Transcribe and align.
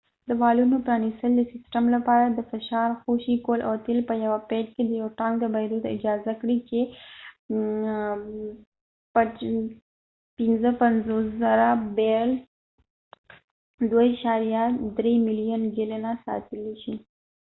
د 0.27 0.29
والونو 0.41 0.77
پرانستل 0.85 1.31
د 1.35 1.41
سیسټم 1.53 1.85
لپاره 1.95 2.25
د 2.29 2.39
فشار 2.51 2.89
خوشي 3.01 3.35
کول 3.45 3.59
او 3.67 3.73
تیل 3.85 3.99
په 4.09 4.15
یوه 4.25 4.39
پیډ 4.49 4.65
کې 4.75 4.83
یو 5.01 5.07
ټانک 5.19 5.35
ته 5.41 5.47
بهیدو 5.53 5.77
ته 5.83 5.87
اجازه 5.97 6.27
ورکړه 6.27 6.57
چې 6.69 6.79
۵۵،۰۰۰ 10.37 11.95
بیرل 11.97 12.31
۲.۳ 13.91 15.27
ملیون 15.27 15.61
ګیلنه 15.75 16.11
ساتلی 16.25 16.73
شي 16.83 16.95